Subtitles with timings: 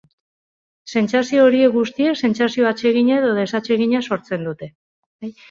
[0.93, 4.73] Sentsazio horiek guztiek sentsazio atsegina edo desatsegina sortzen dute.